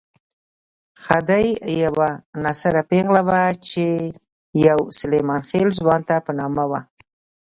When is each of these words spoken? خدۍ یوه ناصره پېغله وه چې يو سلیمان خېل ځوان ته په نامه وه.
خدۍ 1.03 1.47
یوه 1.83 2.09
ناصره 2.43 2.81
پېغله 2.89 3.21
وه 3.27 3.41
چې 3.69 3.85
يو 4.67 4.79
سلیمان 4.99 5.41
خېل 5.49 5.69
ځوان 5.79 6.01
ته 6.07 6.15
په 6.25 6.31
نامه 6.39 6.63
وه. 6.69 6.79